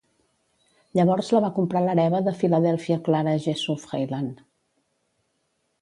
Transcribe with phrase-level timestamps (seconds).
[0.99, 4.45] Llavors la va comprar l'hereva de Philadelphia Clara Jessup Heyland.